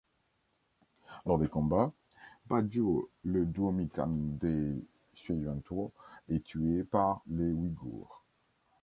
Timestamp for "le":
3.21-3.45